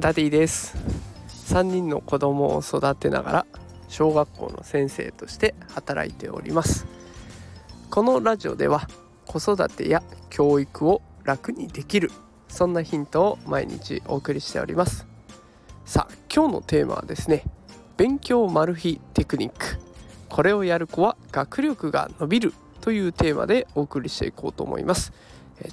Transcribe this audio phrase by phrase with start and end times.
[0.00, 0.78] ダディです。
[1.28, 3.46] 3人の子供を育てながら
[3.88, 6.86] 小学校の先生として働いております。
[7.90, 8.88] このラジオでは
[9.26, 12.10] 子育てや教育を楽にできる
[12.48, 15.06] そんなヒントを毎日お送りしております。
[15.84, 17.44] さあ今日のテーマはですね
[17.98, 19.78] 勉強マル秘テクニック。
[20.30, 25.12] これをやる子は学力が伸びるというテーマでお送りしていこうと思います。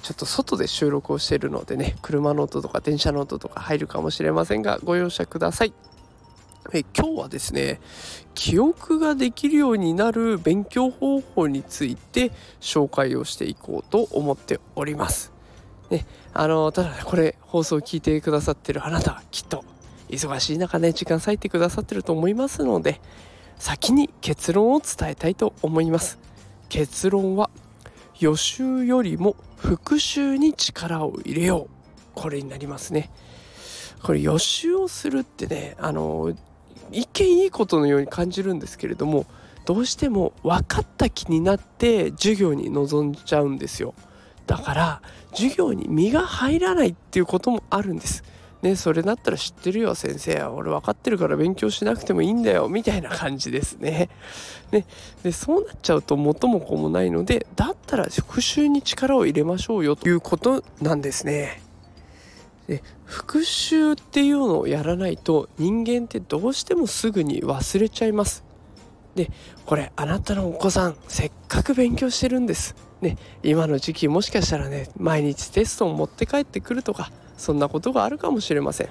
[0.02, 5.72] ちょっと外で収録をしているのでね車の音とか電車の音とか入るかもしれませんがご容赦ください
[6.72, 7.80] え今日はですね
[8.34, 12.30] 記憶ができるようになる勉強方法について
[12.60, 15.32] 紹介をしていこうと思っております。
[15.90, 19.64] ね、あのただこれ放送を聞いてくださってるあなたはきっと
[20.10, 23.00] 忙しい中ね時間割いてくださってると思いますので
[23.58, 26.18] 先に結論を伝えたいと思います。
[26.68, 27.48] 結論は
[28.20, 31.70] 予習よりも復習に力を入れよう。
[32.14, 33.10] これになりますね。
[34.02, 36.32] これ予習をするってねあの
[36.92, 39.26] 一見いいことのように感じるんですけれども
[39.64, 43.94] どうしても分かった気になって授業に臨んじゃうんですよ。
[44.46, 48.24] だから授業に身が入らないっていうこともあるんです。
[48.62, 54.08] ねそれだったら知ってるよ先生俺分かってるから勉強しなくてもいいんだよみたいな感じですね
[54.72, 54.84] ね
[55.22, 61.62] でそうなっちゃうと元も子もないのでだったら復習に力を入れましょうよということなんですね
[62.68, 68.44] で復習っていうのをやらないと人間ってどうしてもすぐに忘れちゃいます。
[69.14, 69.30] で
[69.64, 72.76] これあなたのお子さんせっかく勉強してるんです。
[73.00, 78.88] ね今の時期もしかしたらね毎日テストを持って帰ってくるとかそんなことがあるかもしれません。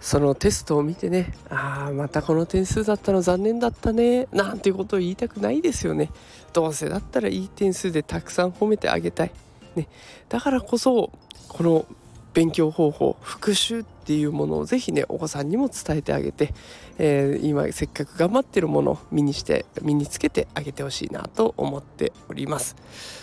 [0.00, 6.10] そのテストを見てねああまたこの点数だったの残念だったねなんていうことを言いたくないですよね。
[6.52, 9.32] どうせだったらいい点数でたくさん褒めてあげたい、
[9.74, 9.88] ね、
[10.28, 11.10] だからこそ
[11.48, 11.86] この
[12.36, 16.52] 勉強方法復習っていうものをぜひねお子さんにも伝えてあげて、
[16.98, 22.76] えー、今せっかく頑張ってるものを身にして身につけてあげてほしいなと思っております。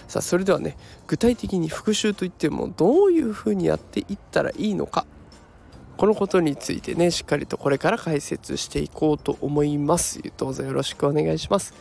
[0.07, 0.75] さあそれではね
[1.05, 5.05] 具体的に復習といってもどういうふうにやっていったらいいのか
[5.95, 10.23] このことについてねしっかりとこれから解説していこうと思います。
[10.37, 11.75] どうぞよろしくお願いします。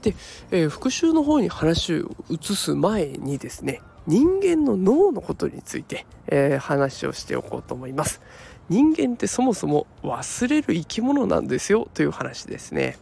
[0.00, 0.14] で、
[0.50, 8.20] えー、復習の方に話を移す前にですね人間の脳のことについて、えー、話をしておこうと思います。
[8.68, 12.96] 人間ってそもそも忘れる生き物なんですよという話ですね。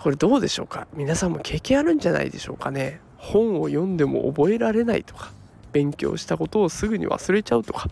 [0.00, 0.86] これどうでしょうか？
[0.94, 3.00] 皆さんも経験あるんじゃないでしょうかね？
[3.18, 5.32] 本を読んでも覚えられないとか
[5.72, 7.88] 勉強したことをすぐに忘れちゃうとか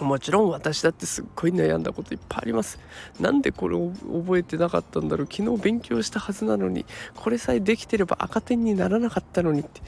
[0.00, 2.78] もちろん私だってすっごい悩んだこといっぱいあります。
[3.20, 5.28] なんでこれを覚えてなかったんだろう。
[5.30, 6.84] 昨日勉強したはずなのに
[7.14, 9.80] これさえできてれば赤点にならなかったのにって。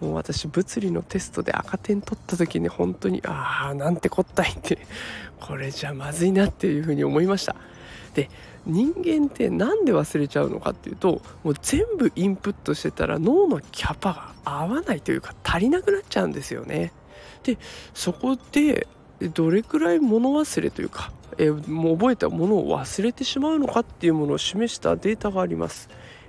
[0.00, 4.78] もう私物理のテストで赤点取った時に本当にああなんてこったいって。
[5.40, 7.54] これじゃまずいなっていうふうに思いました。
[8.14, 8.30] で
[8.66, 16.92] 人間って何で忘れちゃうのかっていうともう全部インプットしてたら脳のキャパが合わないというか足りなくなっちゃうんですよね。
[17.42, 17.58] で
[17.92, 18.86] そこで
[19.28, 25.88] どれくらい物忘れというか、えもう覚えたものを忘れてしまうのかっていうものを示したデータがあります。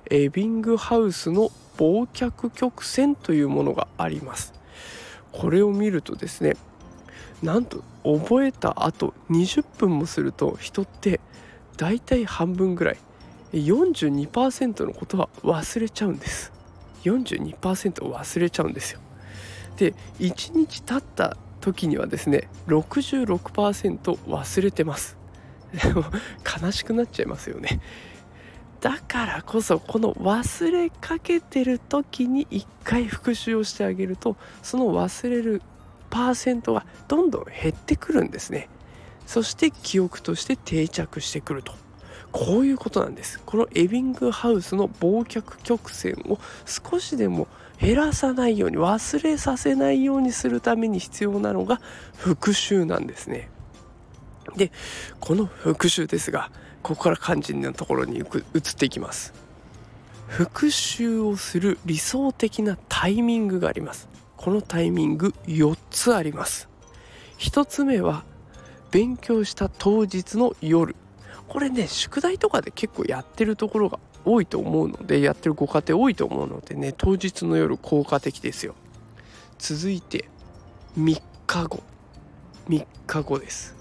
[0.10, 4.54] エビングハウスの忘却曲線というものがあります。
[5.36, 6.56] これを見るとですね
[7.44, 11.20] なんと覚えた後20分もすると人って
[11.76, 12.98] 大体半分ぐらい
[13.52, 16.54] 42%のことは忘れちゃうんです
[17.04, 19.00] 42%忘れちゃうんですよ
[19.76, 21.36] で1日経った
[21.66, 25.18] 時にはですね66%忘れてます。
[25.74, 26.04] で も
[26.62, 27.82] 悲しくなっちゃいますよね。
[28.82, 35.64] だからこそこの忘れかけてる時に一回復習をしてあげるとその忘れる
[36.12, 38.70] パーセントがどんどん減ってくるんですね。
[39.26, 41.74] そして記憶として定着してくると。
[42.32, 43.42] こういうことなんです。
[43.44, 47.48] このエビングハウスの忘却曲線を少しでも
[47.80, 51.82] 減らさないように忘れさせないようにするために必要なのが
[52.18, 53.50] 復習なんですね。
[54.56, 54.72] で
[55.20, 56.52] この復習ですが
[56.82, 58.26] ここから肝心なところに移っ
[58.76, 59.34] ていきます。
[60.28, 64.08] 復習をする理想的なタイミングがあります。
[64.38, 66.70] このタイミング4つあります。
[67.40, 68.24] 1つ目は
[68.92, 70.96] 勉強した当日の夜
[71.48, 78.76] これね宿題とかで結構やってるところが多いと思うのでやってるご家庭多いと思うのでね当日の夜効果的ですよ。
[79.58, 80.30] 続いて
[80.98, 81.84] 3日後。
[82.68, 83.76] 3日後です。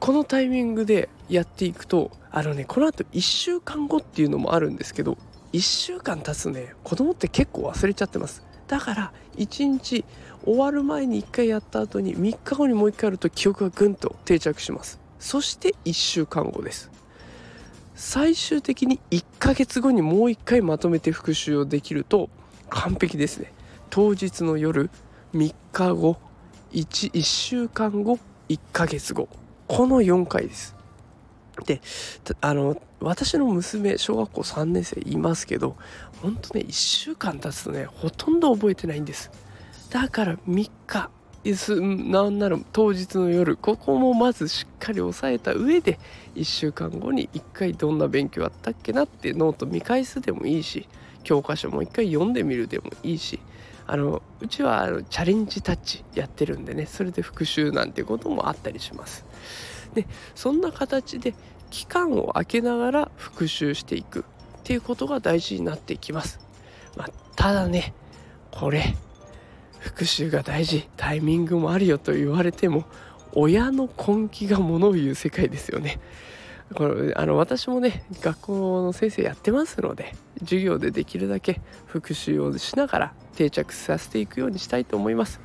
[0.00, 5.16] このタイミングでやっていくとあのねこのあと1週間後っていうのもあるんですけど
[5.52, 8.44] 1週間経つね子供って結構忘れちゃってます。
[8.66, 10.04] だから1日
[10.44, 14.98] 終わる前に1回やった後に3日後にもう1回やると記憶がぐんと定着します。
[15.18, 16.90] そして1週間後です。
[17.94, 22.28] 最終的に1ヶ月後にもう1回まとめて復習をできると
[22.68, 23.52] 完璧ですね。
[23.90, 24.90] 当日の夜
[25.34, 26.16] 3日後
[26.72, 28.18] 1, 1週間後
[28.48, 29.28] 1ヶ月後。
[29.68, 30.74] この4回です。
[31.66, 31.80] で
[32.40, 35.76] あの私の娘小学校3年生いますけど
[36.20, 39.30] ほんとね1週間経つとねほとんど覚えてないんです。
[39.90, 41.10] だから3日
[41.44, 45.98] なんなら当日の夜ここもまずしっかり押さえた上で
[46.34, 50.88] 1週間後に1回どんな勉強あったっけなってノート見返すでもいいし
[51.22, 53.40] 教科書も1回読んでみるでもいいし
[53.86, 59.26] あのうちはあのチャレンジタッチやってるんでねそれで復習なんてこともあったりします。
[59.94, 61.34] でそんな形で
[61.70, 64.22] 期間を空けながら復習していくっ
[64.62, 66.40] ていうことが大事になっていきます、
[66.96, 67.94] まあ、ただね
[68.50, 68.96] これ
[69.84, 72.84] 復習が大事タイミングもあるよと言われても
[73.34, 76.00] 親の根気がものを言う世界ですよね。
[76.72, 85.40] これあの私もね学校の先生やってますので授業でできるだけ復習をしながら定着させていくようにしたいと思います。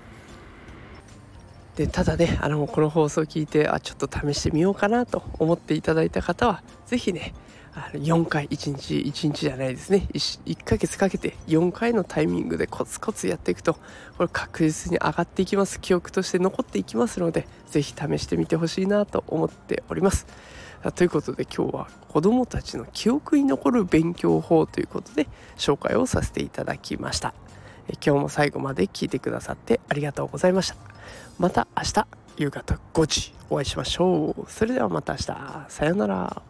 [1.75, 7.33] でただねあのこの放送を聞いてあちょっと試してみようかなと思っていただいた方は是非ね
[7.73, 10.07] あの4回1日1日じゃないですね。
[10.13, 13.75] 1, 1ヶ月かけて4回のタイミングでコツコツやっていくと
[14.17, 15.79] これ確実に上がっていきます。
[15.79, 20.25] 記憶として残っていきますので是非試してみてほしいなと思っております。
[20.95, 25.27] ということで今日は子どもたちの記憶に残る勉強法ということで
[25.57, 27.33] 紹介をさせていただきました。
[28.05, 30.75] 今日も最後まで聞いてくださってありがとうございました。
[31.37, 32.07] また明日
[32.37, 34.45] 夕方5時お会いしましょう。
[34.49, 35.65] それではまた明日。
[35.67, 36.48] さようなら。